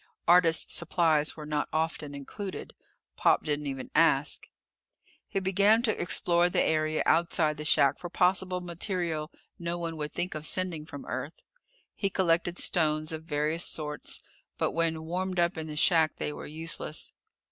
Artists' 0.27 0.73
supplies 0.73 1.37
were 1.37 1.45
not 1.45 1.69
often 1.71 2.15
included. 2.15 2.73
Pop 3.17 3.43
didn't 3.43 3.67
even 3.67 3.91
ask. 3.93 4.47
He 5.27 5.39
began 5.39 5.83
to 5.83 6.01
explore 6.01 6.49
the 6.49 6.63
area 6.63 7.03
outside 7.05 7.57
the 7.57 7.65
shack 7.65 7.99
for 7.99 8.09
possible 8.09 8.61
material 8.61 9.29
no 9.59 9.77
one 9.77 9.95
would 9.97 10.11
think 10.11 10.33
of 10.33 10.47
sending 10.47 10.87
from 10.87 11.05
Earth. 11.05 11.43
He 11.93 12.09
collected 12.09 12.57
stones 12.57 13.11
of 13.11 13.25
various 13.25 13.63
sorts, 13.67 14.23
but 14.57 14.71
when 14.71 15.03
warmed 15.03 15.39
up 15.39 15.55
in 15.55 15.67
the 15.67 15.75
shack 15.75 16.15
they 16.15 16.33
were 16.33 16.47
useless. 16.47 17.13